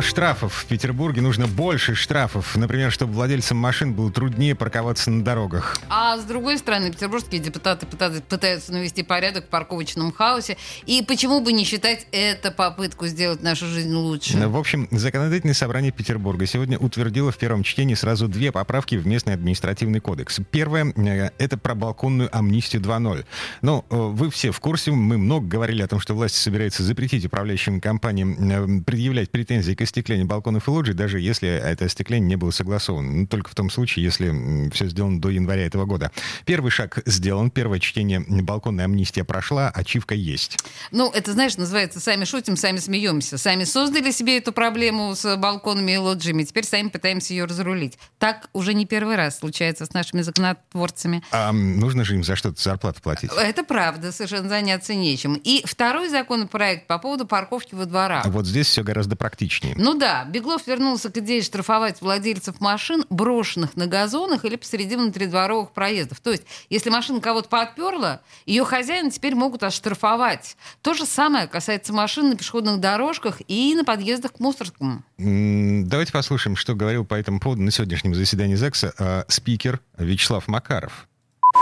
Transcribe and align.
Мало 0.00 0.08
штрафов. 0.08 0.54
В 0.54 0.64
Петербурге 0.64 1.20
нужно 1.20 1.46
больше 1.46 1.94
штрафов. 1.94 2.56
Например, 2.56 2.90
чтобы 2.90 3.12
владельцам 3.12 3.58
машин 3.58 3.92
было 3.92 4.10
труднее 4.10 4.54
парковаться 4.54 5.10
на 5.10 5.22
дорогах. 5.22 5.78
А 5.90 6.16
с 6.16 6.24
другой 6.24 6.56
стороны, 6.56 6.90
петербургские 6.90 7.38
депутаты 7.38 7.84
пытаются 7.84 8.72
навести 8.72 9.02
порядок 9.02 9.44
в 9.44 9.48
парковочном 9.48 10.10
хаосе. 10.10 10.56
И 10.86 11.02
почему 11.02 11.42
бы 11.42 11.52
не 11.52 11.64
считать 11.64 12.06
это 12.12 12.50
попытку 12.50 13.08
сделать 13.08 13.42
нашу 13.42 13.66
жизнь 13.66 13.92
лучше? 13.92 14.38
В 14.48 14.56
общем, 14.56 14.88
законодательное 14.90 15.52
собрание 15.52 15.92
Петербурга 15.92 16.46
сегодня 16.46 16.78
утвердило 16.78 17.30
в 17.30 17.36
первом 17.36 17.62
чтении 17.62 17.94
сразу 17.94 18.26
две 18.26 18.52
поправки 18.52 18.94
в 18.94 19.06
местный 19.06 19.34
административный 19.34 20.00
кодекс. 20.00 20.40
Первое 20.50 20.94
э,— 20.96 21.30
это 21.38 21.58
про 21.58 21.74
балконную 21.74 22.34
амнистию 22.34 22.80
2.0. 22.80 23.26
Ну, 23.60 23.84
э, 23.90 23.94
вы 23.94 24.30
все 24.30 24.50
в 24.50 24.60
курсе, 24.60 24.92
мы 24.92 25.18
много 25.18 25.46
говорили 25.46 25.82
о 25.82 25.88
том, 25.88 26.00
что 26.00 26.14
власть 26.14 26.36
собирается 26.36 26.82
запретить 26.82 27.26
управляющим 27.26 27.82
компаниям 27.82 28.80
э, 28.80 28.82
предъявлять 28.82 29.30
претензии 29.30 29.74
к 29.74 29.89
остеклению 29.90 30.26
балконов 30.26 30.68
и 30.68 30.70
лоджий, 30.70 30.94
даже 30.94 31.20
если 31.20 31.48
это 31.48 31.84
остекление 31.84 32.28
не 32.28 32.36
было 32.36 32.50
согласовано. 32.50 33.10
Ну, 33.10 33.26
только 33.26 33.50
в 33.50 33.54
том 33.54 33.70
случае, 33.70 34.04
если 34.04 34.70
все 34.70 34.88
сделано 34.88 35.20
до 35.20 35.28
января 35.30 35.66
этого 35.66 35.84
года. 35.84 36.12
Первый 36.46 36.70
шаг 36.70 37.02
сделан, 37.06 37.50
первое 37.50 37.80
чтение 37.80 38.20
балконной 38.20 38.84
амнистия 38.84 39.24
прошла, 39.24 39.68
ачивка 39.68 40.14
есть. 40.14 40.58
Ну, 40.92 41.10
это, 41.10 41.32
знаешь, 41.32 41.56
называется 41.56 42.00
«сами 42.00 42.24
шутим, 42.24 42.56
сами 42.56 42.78
смеемся». 42.78 43.36
Сами 43.36 43.64
создали 43.64 44.10
себе 44.10 44.38
эту 44.38 44.52
проблему 44.52 45.14
с 45.14 45.36
балконами 45.36 45.92
и 45.92 45.96
лоджиями, 45.96 46.44
теперь 46.44 46.64
сами 46.64 46.88
пытаемся 46.88 47.34
ее 47.34 47.44
разрулить. 47.44 47.98
Так 48.18 48.48
уже 48.52 48.74
не 48.74 48.86
первый 48.86 49.16
раз 49.16 49.38
случается 49.38 49.86
с 49.86 49.92
нашими 49.92 50.22
законотворцами. 50.22 51.22
А 51.32 51.52
нужно 51.52 52.04
же 52.04 52.14
им 52.14 52.24
за 52.24 52.36
что-то 52.36 52.62
зарплату 52.62 53.02
платить? 53.02 53.30
Это 53.36 53.64
правда, 53.64 54.12
совершенно 54.12 54.48
заняться 54.48 54.94
нечем. 54.94 55.34
И 55.34 55.62
второй 55.64 56.08
законопроект 56.08 56.86
по 56.86 56.98
поводу 56.98 57.26
парковки 57.26 57.74
во 57.74 57.86
дворах. 57.86 58.26
Вот 58.26 58.46
здесь 58.46 58.66
все 58.68 58.82
гораздо 58.82 59.16
практичнее. 59.16 59.74
Ну 59.82 59.94
да, 59.94 60.26
Беглов 60.26 60.66
вернулся 60.66 61.10
к 61.10 61.16
идее 61.16 61.40
штрафовать 61.40 62.02
владельцев 62.02 62.60
машин, 62.60 63.06
брошенных 63.08 63.76
на 63.76 63.86
газонах 63.86 64.44
или 64.44 64.56
посреди 64.56 64.94
внутридворовых 64.94 65.72
проездов. 65.72 66.20
То 66.20 66.32
есть, 66.32 66.42
если 66.68 66.90
машина 66.90 67.22
кого-то 67.22 67.48
подперла, 67.48 68.20
ее 68.44 68.66
хозяина 68.66 69.10
теперь 69.10 69.34
могут 69.34 69.62
оштрафовать. 69.62 70.58
То 70.82 70.92
же 70.92 71.06
самое 71.06 71.46
касается 71.46 71.94
машин 71.94 72.28
на 72.28 72.36
пешеходных 72.36 72.78
дорожках 72.78 73.40
и 73.48 73.74
на 73.74 73.82
подъездах 73.82 74.34
к 74.34 74.38
мусоркам. 74.38 75.02
Давайте 75.16 76.12
послушаем, 76.12 76.56
что 76.56 76.74
говорил 76.74 77.06
по 77.06 77.14
этому 77.14 77.40
поводу 77.40 77.62
на 77.62 77.70
сегодняшнем 77.70 78.14
заседании 78.14 78.56
ЗАГСа 78.56 78.92
э, 78.98 79.24
спикер 79.28 79.80
Вячеслав 79.96 80.46
Макаров. 80.46 81.08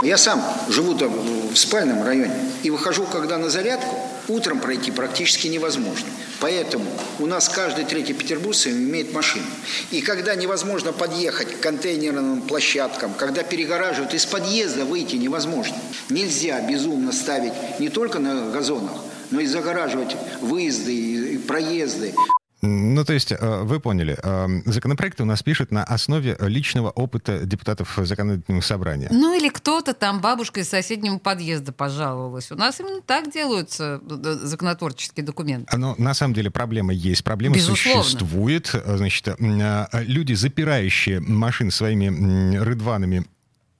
Я 0.02 0.16
сам 0.16 0.40
живу 0.68 0.94
там 0.94 1.12
в 1.12 1.56
спальном 1.56 2.04
районе 2.04 2.32
и 2.62 2.70
выхожу, 2.70 3.04
когда 3.04 3.36
на 3.36 3.50
зарядку, 3.50 3.96
утром 4.28 4.60
пройти 4.60 4.92
практически 4.92 5.48
невозможно. 5.48 6.06
Поэтому 6.40 6.84
у 7.18 7.26
нас 7.26 7.48
каждый 7.48 7.84
третий 7.84 8.12
петербуржец 8.12 8.68
имеет 8.68 9.12
машину. 9.12 9.46
И 9.90 10.00
когда 10.00 10.36
невозможно 10.36 10.92
подъехать 10.92 11.52
к 11.52 11.60
контейнерным 11.60 12.42
площадкам, 12.42 13.12
когда 13.14 13.42
перегораживают, 13.42 14.14
из 14.14 14.24
подъезда 14.24 14.84
выйти 14.84 15.16
невозможно. 15.16 15.76
Нельзя 16.10 16.60
безумно 16.60 17.10
ставить 17.10 17.54
не 17.80 17.88
только 17.88 18.20
на 18.20 18.52
газонах, 18.52 18.92
но 19.30 19.40
и 19.40 19.46
загораживать 19.46 20.16
выезды 20.40 20.94
и 21.34 21.38
проезды. 21.38 22.14
Ну, 22.60 23.04
то 23.04 23.12
есть, 23.12 23.30
э, 23.30 23.62
вы 23.62 23.78
поняли, 23.78 24.18
э, 24.20 24.62
законопроекты 24.64 25.22
у 25.22 25.26
нас 25.26 25.42
пишут 25.44 25.70
на 25.70 25.84
основе 25.84 26.36
личного 26.40 26.90
опыта 26.90 27.46
депутатов 27.46 27.96
законодательного 28.02 28.62
собрания. 28.62 29.08
Ну, 29.12 29.38
или 29.38 29.48
кто-то 29.48 29.94
там, 29.94 30.20
бабушка 30.20 30.60
из 30.60 30.68
соседнего 30.68 31.18
подъезда 31.18 31.72
пожаловалась. 31.72 32.50
У 32.50 32.56
нас 32.56 32.80
именно 32.80 33.00
так 33.00 33.32
делаются 33.32 34.00
э, 34.02 34.38
законотворческие 34.42 35.24
документы. 35.24 35.76
Но 35.76 35.94
на 35.98 36.14
самом 36.14 36.34
деле 36.34 36.50
проблема 36.50 36.92
есть, 36.92 37.22
проблема 37.22 37.54
Безусловно. 37.54 38.02
существует. 38.02 38.74
Значит, 38.86 39.36
люди, 39.38 40.32
запирающие 40.32 41.20
машины 41.20 41.70
своими 41.70 42.56
рыдванами, 42.56 43.24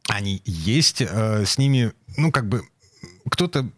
они 0.09 0.41
есть. 0.45 1.03
С 1.03 1.59
ними, 1.59 1.93
ну, 2.16 2.31
как 2.31 2.49
бы, 2.49 2.62
кто-то 3.28 3.69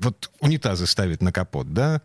вот 0.00 0.30
унитазы 0.40 0.86
ставит 0.86 1.22
на 1.22 1.32
капот, 1.32 1.72
да? 1.72 2.00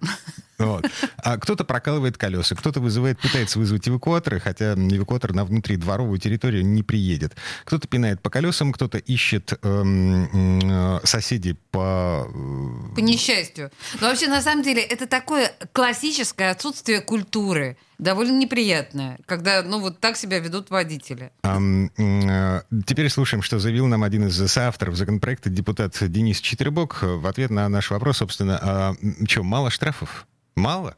Вот. 0.58 0.86
А 1.18 1.38
кто-то 1.38 1.64
прокалывает 1.64 2.18
колеса, 2.18 2.56
кто-то 2.56 2.80
вызывает, 2.80 3.20
пытается 3.20 3.60
вызвать 3.60 3.88
эвакуаторы, 3.88 4.40
хотя 4.40 4.74
эвакуатор 4.74 5.34
на 5.34 5.46
внутридворовую 5.46 6.20
территорию 6.20 6.66
не 6.66 6.84
приедет. 6.84 7.36
Кто-то 7.66 7.88
пинает 7.88 8.22
по 8.22 8.30
колесам, 8.30 8.72
кто-то 8.72 8.98
ищет 8.98 9.54
эм, 9.62 10.60
э, 10.64 11.00
соседей 11.04 11.58
по... 11.72 12.28
Э, 12.34 12.96
по 12.96 13.00
несчастью. 13.00 13.72
Но 14.00 14.08
вообще, 14.08 14.28
на 14.28 14.42
самом 14.42 14.64
деле, 14.64 14.82
это 14.82 15.08
такое 15.08 15.52
классическое 15.74 16.52
отсутствие 16.52 17.02
культуры. 17.02 17.78
Довольно 17.98 18.38
неприятное, 18.38 19.20
когда, 19.26 19.64
ну, 19.64 19.80
вот 19.80 20.00
так 20.00 20.18
себя 20.18 20.40
ведут 20.40 20.70
водители. 20.70 21.32
Um, 21.44 21.90
uh, 21.98 22.62
теперь 22.86 23.10
слушаем, 23.10 23.42
что 23.42 23.58
заявил 23.58 23.88
нам 23.88 24.04
один 24.04 24.28
из 24.28 24.52
соавторов 24.52 24.96
законопроекта, 24.96 25.50
депутат 25.50 25.96
Денис 26.02 26.42
Четвербок, 26.42 27.00
в 27.02 27.26
ответ 27.26 27.52
на 27.52 27.70
наш 27.70 27.92
вопрос, 27.92 28.18
собственно, 28.18 28.60
а, 28.62 28.96
что, 29.28 29.44
мало 29.44 29.70
штрафов? 29.70 30.28
Мало? 30.56 30.96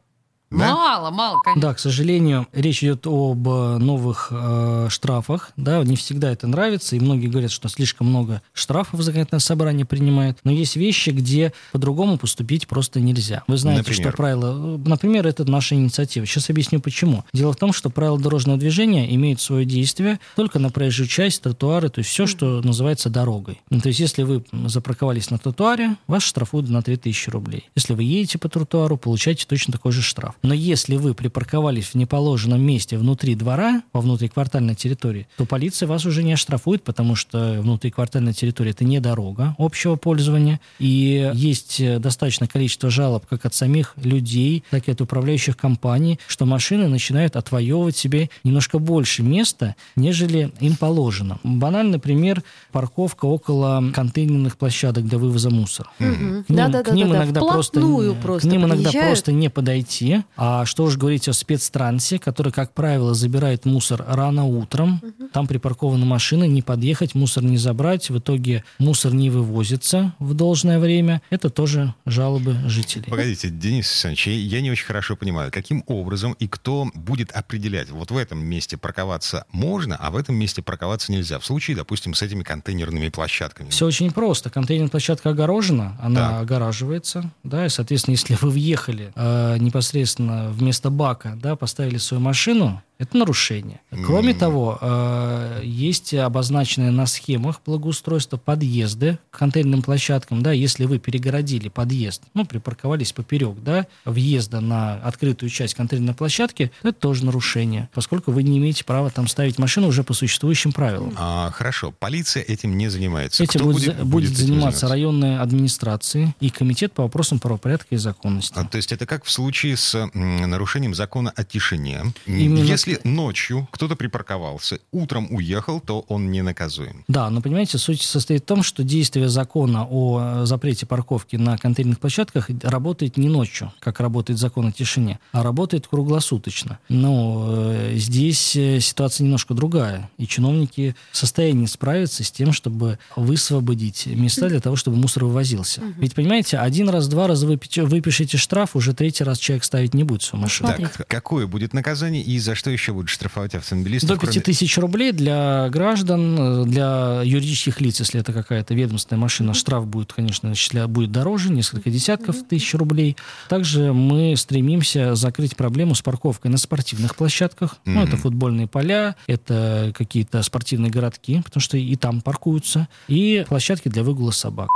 Да? 0.50 0.74
Мало, 0.74 1.12
мало, 1.12 1.40
конечно. 1.44 1.62
Да, 1.62 1.74
к 1.74 1.80
сожалению, 1.80 2.48
речь 2.54 2.82
идет 2.82 3.06
об 3.06 3.48
э, 3.48 3.78
новых 3.78 4.30
э, 4.32 4.88
штрафах. 4.90 5.52
Да, 5.58 5.84
не 5.84 5.98
всегда 5.98 6.32
это 6.32 6.48
нравится, 6.48 6.96
и 6.96 7.00
многие 7.00 7.28
говорят, 7.28 7.52
что 7.52 7.68
слишком 7.68 8.08
много 8.08 8.42
штрафов 8.54 9.02
законодательное 9.02 9.42
собрание 9.42 9.86
принимает. 9.86 10.38
Но 10.46 10.52
есть 10.52 10.78
вещи, 10.78 11.10
где 11.10 11.52
по-другому 11.74 12.18
поступить 12.18 12.68
просто 12.68 13.02
нельзя. 13.02 13.44
Вы 13.48 13.58
знаете, 13.58 13.90
например? 13.90 14.10
что 14.12 14.18
правила... 14.18 14.76
Э, 14.76 14.88
например, 14.88 15.28
это 15.28 15.44
наша 15.50 15.76
инициатива. 15.76 16.26
Сейчас 16.26 16.50
объясню, 16.50 16.80
почему. 16.80 17.26
Дело 17.34 17.52
в 17.52 17.58
том, 17.58 17.74
что 17.74 17.90
правила 17.90 18.20
дорожного 18.20 18.58
движения 18.58 19.14
имеют 19.16 19.42
свое 19.42 19.66
действие 19.66 20.20
только 20.38 20.60
на 20.60 20.70
проезжую 20.70 21.08
часть, 21.08 21.42
тротуары, 21.42 21.90
то 21.90 22.00
есть 22.00 22.10
все, 22.10 22.26
что 22.26 22.62
называется 22.62 23.10
дорогой. 23.10 23.60
Ну, 23.70 23.82
то 23.82 23.90
есть 23.90 24.00
если 24.00 24.24
вы 24.24 24.46
запарковались 24.66 25.30
на 25.30 25.40
тротуаре, 25.40 25.98
вас 26.08 26.24
штрафуют 26.24 26.70
на 26.70 26.82
3000 26.82 27.30
рублей. 27.32 27.70
Если 27.76 27.94
вы 27.94 28.04
едете 28.04 28.38
по 28.38 28.48
тротуару, 28.48 28.96
получаете 28.96 29.46
точно 29.46 29.74
такой 29.74 29.92
же 29.92 30.02
штраф. 30.02 30.37
Но 30.42 30.54
если 30.54 30.96
вы 30.96 31.14
припарковались 31.14 31.88
в 31.88 31.96
неположенном 31.96 32.62
месте 32.62 32.98
внутри 32.98 33.36
двора, 33.36 33.84
во 33.94 34.02
внутриквартальной 34.02 34.76
территории, 34.76 35.28
то 35.38 35.46
полиция 35.46 35.88
вас 35.88 36.06
уже 36.06 36.24
не 36.24 36.34
оштрафует, 36.34 36.84
потому 36.84 37.16
что 37.16 37.60
внутриквартальная 37.62 38.34
территория– 38.34 38.72
это 38.72 38.86
не 38.86 39.00
дорога 39.00 39.56
общего 39.58 39.96
пользования. 39.96 40.60
И 40.80 41.32
есть 41.34 41.82
достаточное 42.00 42.48
количество 42.48 42.90
жалоб 42.90 43.26
как 43.28 43.46
от 43.46 43.54
самих 43.54 43.94
людей, 43.98 44.64
так 44.70 44.88
и 44.88 44.92
от 44.92 45.02
управляющих 45.02 45.58
компаний, 45.58 46.20
что 46.28 46.46
машины 46.46 46.88
начинают 46.88 47.36
отвоевывать 47.36 47.98
себе 47.98 48.30
немножко 48.44 48.80
больше 48.80 49.24
места, 49.24 49.76
нежели 49.96 50.52
им 50.60 50.76
положено. 50.76 51.40
Банальный 51.44 52.00
пример– 52.00 52.44
парковка 52.72 53.26
около 53.26 53.84
контейнерных 53.94 54.58
площадок 54.58 55.06
для 55.06 55.18
вывоза 55.18 55.50
мусора. 55.50 55.90
Mm-hmm. 56.00 56.44
К 56.44 56.50
ним, 56.50 56.84
к 56.84 56.92
ним 56.92 57.16
иногда 57.16 57.42
просто, 57.42 57.82
просто 58.22 58.48
к 58.48 58.52
ним 58.52 58.66
иногда 58.66 58.92
просто 58.92 59.32
не 59.32 59.50
подойти, 59.50 60.24
а 60.36 60.66
что 60.66 60.84
уж 60.84 60.98
говорить 60.98 61.28
о 61.28 61.34
спецтрансе, 61.34 62.20
который, 62.20 62.52
как 62.52 62.74
правило, 62.74 63.14
забирает 63.14 63.66
мусор 63.66 64.06
рано 64.08 64.46
утром. 64.46 65.02
Угу. 65.02 65.30
Там 65.34 65.48
припаркованы 65.48 66.06
машины, 66.06 66.48
не 66.48 66.62
подъехать, 66.62 67.16
мусор 67.16 67.44
не 67.44 67.58
забрать. 67.58 68.10
В 68.10 68.20
итоге 68.20 68.64
мусор 68.78 69.14
не 69.14 69.30
вывозится 69.30 70.14
в 70.20 70.34
должное 70.34 70.80
время. 70.80 71.22
Это 71.30 71.50
тоже 71.50 71.94
жалобы 72.06 72.56
жителей. 72.66 73.06
Погодите, 73.10 73.50
Денис 73.50 73.90
Александрович, 73.90 74.28
я 74.28 74.62
не 74.62 74.72
очень 74.72 74.86
хорошо 74.86 75.16
понимаю, 75.16 75.52
каким 75.52 75.84
образом 75.88 76.34
и 76.34 76.48
кто 76.48 76.90
будет 76.94 77.32
определять, 77.32 77.90
вот 77.90 78.12
в 78.12 78.18
этом 78.18 78.46
месте 78.46 78.78
парковаться 78.78 79.46
можно, 79.52 79.96
а 79.96 80.12
в 80.12 80.18
этом 80.18 80.36
месте 80.36 80.62
парковаться 80.62 81.12
нельзя. 81.12 81.40
В 81.40 81.46
случае, 81.46 81.78
допустим, 81.78 82.14
с 82.14 82.22
этими 82.22 82.44
контейнерными 82.44 83.10
площадками. 83.10 83.70
Все 83.70 83.86
очень 83.86 84.12
просто. 84.12 84.50
Контейнерная 84.50 84.92
площадка 84.92 85.30
огорожена, 85.32 85.98
она 86.02 86.30
так. 86.30 86.42
огораживается, 86.42 87.32
да, 87.44 87.66
и, 87.66 87.70
соответственно, 87.70 88.14
если 88.14 88.38
вы 88.40 88.52
въехали 88.52 89.12
э, 89.16 89.58
непосредственно 89.60 90.17
вместо 90.20 90.90
бака, 90.90 91.38
да, 91.42 91.56
поставили 91.56 91.98
свою 91.98 92.22
машину, 92.22 92.82
Это 93.00 93.18
нарушение. 93.18 93.80
Кроме 94.06 94.34
mm. 94.34 94.38
того, 94.38 94.78
э, 94.82 95.62
есть 95.64 96.14
обозначенные 96.14 96.90
на 96.90 97.06
схемах 97.06 97.62
благоустройства 97.66 98.38
подъезды 98.38 99.20
к 99.30 99.38
контейнерным 99.38 99.84
площадкам. 99.84 100.42
Да, 100.42 100.52
если 100.52 100.86
вы 100.86 100.98
перегородили 100.98 101.70
подъезд, 101.70 102.24
ну, 102.34 102.46
припарковались 102.46 103.12
поперек 103.12 103.58
да, 103.62 103.86
въезда 104.06 104.62
на 104.62 104.96
открытую 104.96 105.50
часть 105.50 105.76
контейнерной 105.76 106.16
площадки, 106.16 106.72
это 106.82 106.94
тоже 106.94 107.26
нарушение, 107.26 107.90
поскольку 107.94 108.32
вы 108.32 108.42
не 108.44 108.58
имеете 108.58 108.84
права 108.84 109.10
там 109.12 109.28
ставить 109.28 109.60
машину 109.60 109.88
уже 109.88 110.04
по 110.04 110.14
существующим 110.14 110.72
правилам. 110.72 111.14
А, 111.18 111.52
хорошо. 111.52 111.94
Полиция 111.98 112.42
этим 112.44 112.78
не 112.78 112.88
занимается. 112.90 113.44
Этим 113.44 113.62
будет, 113.62 113.76
будет, 113.76 113.96
будет, 113.98 114.08
будет 114.08 114.38
заниматься 114.38 114.88
районная 114.88 115.42
администрация 115.42 116.34
и 116.40 116.50
комитет 116.50 116.94
по 116.94 117.04
вопросам 117.04 117.40
правопорядка 117.40 117.94
и 117.94 117.98
законности. 117.98 118.54
А, 118.56 118.66
то 118.66 118.78
есть 118.78 118.92
это 118.92 119.06
как 119.06 119.24
в 119.24 119.32
случае 119.32 119.78
с 119.78 120.10
нарушением 120.14 120.96
закона 120.96 121.32
о 121.36 121.44
тишине. 121.44 122.02
Именно... 122.26 122.64
Если 122.64 122.87
ночью 123.04 123.68
кто-то 123.72 123.96
припарковался, 123.96 124.80
утром 124.92 125.28
уехал, 125.32 125.80
то 125.80 126.06
он 126.08 126.32
не 126.32 126.42
наказуем. 126.42 127.04
Да, 127.08 127.30
но 127.30 127.42
понимаете, 127.42 127.78
суть 127.78 128.02
состоит 128.02 128.44
в 128.44 128.46
том, 128.46 128.64
что 128.64 128.84
действие 128.84 129.30
закона 129.30 129.88
о 129.90 130.46
запрете 130.46 130.86
парковки 130.86 131.36
на 131.36 131.58
контейнерных 131.58 132.00
площадках 132.00 132.50
работает 132.64 133.18
не 133.18 133.30
ночью, 133.30 133.72
как 133.80 134.00
работает 134.00 134.40
закон 134.40 134.68
о 134.68 134.72
тишине, 134.72 135.20
а 135.32 135.44
работает 135.44 135.88
круглосуточно. 135.88 136.80
Но 136.90 137.48
э, 137.50 137.94
здесь 137.96 138.56
э, 138.56 138.80
ситуация 138.80 139.24
немножко 139.24 139.54
другая, 139.54 140.10
и 140.18 140.28
чиновники 140.28 140.96
в 141.12 141.18
состоянии 141.18 141.66
справиться 141.66 142.24
с 142.24 142.32
тем, 142.32 142.52
чтобы 142.52 143.00
высвободить 143.16 144.06
места 144.08 144.50
для 144.50 144.60
того, 144.60 144.76
чтобы 144.76 144.98
мусор 144.98 145.26
вывозился. 145.26 145.82
Угу. 145.82 145.94
Ведь, 145.98 146.16
понимаете, 146.16 146.58
один 146.58 146.90
раз, 146.90 147.08
два 147.08 147.28
раза 147.28 147.48
вы 147.48 147.60
выпишите 147.76 148.38
штраф, 148.38 148.76
уже 148.76 148.94
третий 148.94 149.24
раз 149.24 149.38
человек 149.40 149.64
ставить 149.64 149.94
не 149.94 150.04
будет 150.04 150.22
свою 150.24 150.44
машину. 150.44 150.74
Так, 150.76 151.08
какое 151.08 151.48
будет 151.48 151.74
наказание 151.74 152.24
и 152.24 152.40
за 152.40 152.56
что 152.56 152.70
еще 152.78 152.94
будут 152.94 153.10
штрафовать 153.10 153.56
автомобилистов? 153.56 154.10
До 154.10 154.18
5000 154.18 154.74
кроме... 154.74 154.82
рублей 154.82 155.12
для 155.12 155.70
граждан, 155.70 156.70
для 156.70 157.22
юридических 157.24 157.82
лиц, 157.82 158.00
если 158.00 158.20
это 158.20 158.34
какая-то 158.34 158.74
ведомственная 158.74 159.20
машина, 159.20 159.54
штраф 159.54 159.88
будет, 159.88 160.14
конечно, 160.14 160.54
будет 160.88 161.12
дороже, 161.12 161.52
несколько 161.52 161.90
десятков 161.90 162.38
тысяч 162.48 162.74
рублей. 162.76 163.18
Также 163.50 163.94
мы 163.94 164.36
стремимся 164.38 165.16
закрыть 165.16 165.56
проблему 165.56 165.96
с 165.96 166.02
парковкой 166.02 166.52
на 166.52 166.58
спортивных 166.58 167.16
площадках. 167.16 167.74
Mm-hmm. 167.74 167.92
Ну, 167.92 168.04
это 168.04 168.18
футбольные 168.18 168.68
поля, 168.68 169.16
это 169.28 169.92
какие-то 169.96 170.42
спортивные 170.44 170.92
городки, 170.92 171.42
потому 171.44 171.62
что 171.62 171.78
и 171.78 171.96
там 171.96 172.22
паркуются, 172.22 172.88
и 173.08 173.46
площадки 173.48 173.90
для 173.90 174.04
выгула 174.04 174.32
собак. 174.32 174.70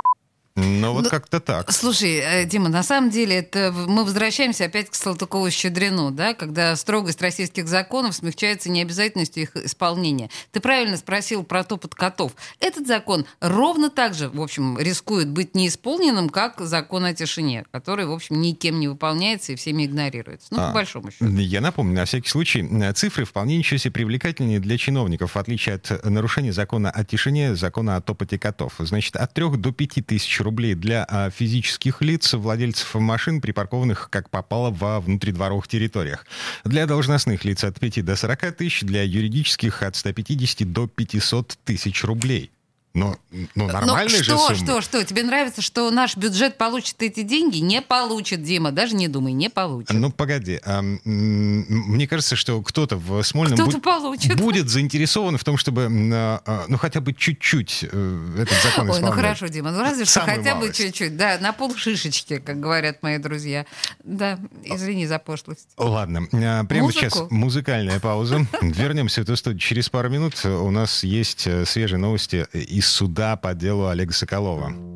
Ну, 0.55 0.91
вот 0.93 1.05
ну, 1.05 1.09
как-то 1.09 1.39
так. 1.39 1.71
Слушай, 1.71 2.17
э, 2.17 2.45
Дима, 2.45 2.67
на 2.67 2.83
самом 2.83 3.09
деле 3.09 3.37
это 3.37 3.71
мы 3.71 4.03
возвращаемся 4.03 4.65
опять 4.65 4.89
к 4.89 4.93
Салтыкову-Щедрину, 4.93 6.11
да, 6.11 6.33
когда 6.33 6.75
строгость 6.75 7.21
российских 7.21 7.67
законов 7.69 8.15
смягчается 8.15 8.69
необязательностью 8.69 9.43
их 9.43 9.55
исполнения. 9.55 10.29
Ты 10.51 10.59
правильно 10.59 10.97
спросил 10.97 11.43
про 11.43 11.63
топот 11.63 11.95
котов. 11.95 12.33
Этот 12.59 12.85
закон 12.85 13.25
ровно 13.39 13.89
так 13.89 14.13
же, 14.13 14.27
в 14.29 14.41
общем, 14.41 14.77
рискует 14.77 15.29
быть 15.29 15.55
неисполненным, 15.55 16.29
как 16.29 16.59
закон 16.59 17.05
о 17.05 17.13
тишине, 17.13 17.65
который, 17.71 18.05
в 18.05 18.11
общем, 18.11 18.41
никем 18.41 18.79
не 18.79 18.89
выполняется 18.89 19.53
и 19.53 19.55
всеми 19.55 19.85
игнорируется. 19.85 20.47
Ну, 20.51 20.61
а, 20.61 20.67
по 20.67 20.73
большому 20.73 21.11
счету. 21.11 21.27
Я 21.27 21.61
напомню, 21.61 21.95
на 21.95 22.05
всякий 22.05 22.29
случай, 22.29 22.67
цифры 22.93 23.23
вполне 23.23 23.57
ничего 23.57 23.77
себе 23.77 23.91
привлекательнее 23.91 24.59
для 24.59 24.77
чиновников, 24.77 25.35
в 25.35 25.37
отличие 25.37 25.75
от 25.75 26.03
нарушения 26.03 26.51
закона 26.51 26.91
о 26.91 27.05
тишине, 27.05 27.55
закона 27.55 27.95
о 27.95 28.01
топоте 28.01 28.37
котов. 28.37 28.73
Значит, 28.79 29.15
от 29.15 29.33
3 29.33 29.51
до 29.51 29.71
5 29.71 30.05
тысяч 30.05 30.40
рублей 30.41 30.75
для 30.75 31.05
а, 31.07 31.29
физических 31.29 32.01
лиц, 32.01 32.33
владельцев 32.33 32.93
машин, 32.95 33.41
припаркованных 33.41 34.09
как 34.09 34.29
попало 34.29 34.71
во 34.71 34.99
внутридворовых 34.99 35.67
территориях. 35.67 36.25
Для 36.63 36.85
должностных 36.85 37.45
лиц 37.45 37.63
от 37.63 37.79
5 37.79 38.03
до 38.05 38.15
40 38.15 38.51
тысяч, 38.55 38.81
для 38.81 39.03
юридических 39.03 39.83
от 39.83 39.95
150 39.95 40.71
до 40.71 40.87
500 40.87 41.57
тысяч 41.63 42.03
рублей. 42.03 42.51
Но, 42.93 43.15
ну, 43.55 43.67
нормальная 43.67 44.03
Но 44.03 44.09
же 44.09 44.23
что, 44.23 44.37
сумма. 44.37 44.55
что, 44.55 44.81
что? 44.81 45.03
Тебе 45.05 45.23
нравится, 45.23 45.61
что 45.61 45.89
наш 45.91 46.17
бюджет 46.17 46.57
получит 46.57 47.01
эти 47.01 47.23
деньги? 47.23 47.59
Не 47.59 47.81
получит, 47.81 48.43
Дима. 48.43 48.73
Даже 48.73 48.95
не 48.95 49.07
думай, 49.07 49.31
не 49.31 49.49
получит. 49.49 49.93
Ну, 49.93 50.11
погоди. 50.11 50.59
А, 50.65 50.81
мне 50.81 52.07
кажется, 52.07 52.35
что 52.35 52.61
кто-то 52.61 52.97
в 52.97 53.23
Смольном 53.23 53.57
кто 53.69 53.79
получит. 53.79 54.35
будет 54.35 54.67
заинтересован 54.67 55.37
в 55.37 55.43
том, 55.45 55.57
чтобы 55.57 55.87
а, 55.89 56.41
а, 56.45 56.65
ну, 56.67 56.77
хотя 56.77 56.99
бы 56.99 57.13
чуть-чуть 57.13 57.85
э, 57.89 58.35
этот 58.39 58.61
закон 58.61 58.89
Ой, 58.89 58.99
ну 58.99 59.11
хорошо, 59.11 59.47
Дима. 59.47 59.71
Ну 59.71 59.79
разве 59.79 60.03
что 60.03 60.19
хотя 60.19 60.55
малость. 60.55 60.79
бы 60.79 60.85
чуть-чуть. 60.85 61.15
Да, 61.15 61.37
на 61.39 61.53
пол 61.53 61.73
шишечки, 61.73 62.39
как 62.39 62.59
говорят 62.59 63.01
мои 63.03 63.19
друзья. 63.19 63.65
Да, 64.03 64.37
извини 64.65 65.07
за 65.07 65.17
пошлость. 65.17 65.69
Ладно. 65.77 66.27
А, 66.33 66.65
прямо 66.65 66.87
Музыку? 66.87 66.99
сейчас 66.99 67.21
музыкальная 67.29 68.01
пауза. 68.01 68.45
Вернемся 68.61 69.21
в 69.21 69.23
эту 69.23 69.37
студию 69.37 69.59
через 69.59 69.87
пару 69.87 70.09
минут. 70.09 70.43
У 70.43 70.71
нас 70.71 71.05
есть 71.05 71.47
э, 71.47 71.65
свежие 71.65 71.97
новости 71.97 72.45
из 72.51 72.80
из 72.81 72.87
суда 72.87 73.35
по 73.37 73.53
делу 73.53 73.89
Олега 73.89 74.11
Соколова. 74.11 74.90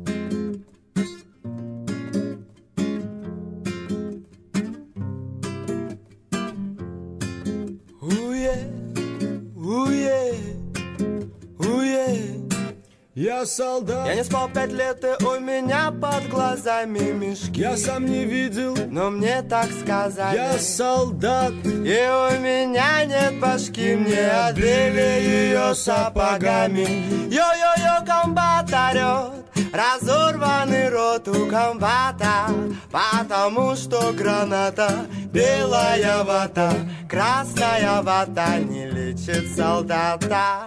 Я 13.36 13.44
солдат. 13.44 14.06
Я 14.06 14.14
не 14.14 14.24
спал 14.24 14.48
пять 14.48 14.72
лет, 14.72 15.04
и 15.04 15.22
у 15.22 15.38
меня 15.38 15.90
под 15.90 16.26
глазами 16.30 17.12
мешки. 17.12 17.60
Я 17.60 17.76
сам 17.76 18.06
не 18.06 18.24
видел, 18.24 18.74
но 18.88 19.10
мне 19.10 19.42
так 19.42 19.68
сказали. 19.82 20.36
Я 20.36 20.58
солдат. 20.58 21.52
И 21.62 21.68
у 21.68 22.40
меня 22.40 23.04
нет 23.04 23.38
башки, 23.38 23.94
мне 23.94 24.26
отбили 24.30 25.20
ее 25.20 25.74
сапогами. 25.74 26.86
Йо-йо-йо, 27.28 28.06
комбат 28.06 28.72
орет, 28.72 29.44
разорванный 29.70 30.88
рот 30.88 31.28
у 31.28 31.46
комбата, 31.46 32.46
потому 32.90 33.76
что 33.76 34.14
граната 34.14 35.06
белая 35.30 36.24
вата, 36.24 36.72
красная 37.06 38.00
вата 38.00 38.60
не 38.60 38.86
лечит 38.86 39.54
солдата. 39.54 40.64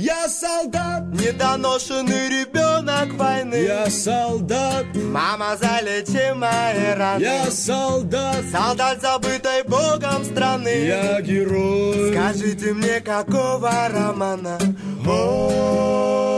Я 0.00 0.28
солдат, 0.30 1.02
недоношенный 1.12 2.30
ребенок 2.30 3.12
войны. 3.18 3.56
Я 3.56 3.90
солдат, 3.90 4.86
мама 4.94 5.58
залечи 5.60 6.32
мои 6.32 6.94
раны. 6.94 7.20
Я 7.22 7.50
солдат, 7.50 8.42
солдат 8.50 9.02
забытой 9.02 9.62
богом 9.64 10.24
страны. 10.24 10.86
Я 10.86 11.20
герой. 11.20 12.14
Скажите 12.14 12.72
мне, 12.72 13.00
какого 13.00 13.70
романа? 13.90 14.58
О, 15.06 16.30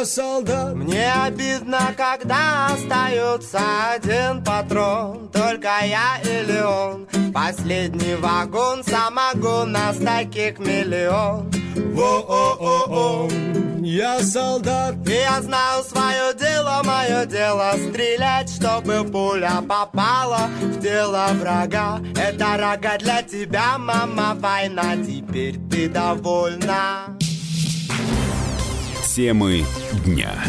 Я 0.00 0.06
солдат. 0.06 0.74
Мне 0.74 1.12
обидно, 1.12 1.94
когда 1.94 2.68
остается 2.72 3.60
один 3.92 4.42
патрон, 4.42 5.28
только 5.28 5.68
я 5.84 6.18
или 6.24 6.58
он. 6.62 7.06
Последний 7.34 8.14
вагон, 8.14 8.82
самогон, 8.82 9.72
нас 9.72 9.98
таких 9.98 10.58
миллион. 10.58 11.50
Во-о-о-о, 11.92 13.28
я 13.82 14.22
солдат. 14.22 14.94
И 15.06 15.12
я 15.12 15.42
знаю 15.42 15.84
свое 15.84 16.32
дело, 16.32 16.80
мое 16.82 17.26
дело 17.26 17.72
стрелять, 17.76 18.48
чтобы 18.48 19.04
пуля 19.04 19.62
попала 19.68 20.48
в 20.62 20.80
тело 20.80 21.26
врага. 21.34 22.00
Это 22.16 22.56
рога 22.56 22.96
для 22.98 23.22
тебя, 23.22 23.76
мама, 23.76 24.34
война, 24.34 24.96
теперь 24.96 25.58
ты 25.70 25.90
довольна. 25.90 27.19
Темы 29.12 29.64
дня. 30.06 30.40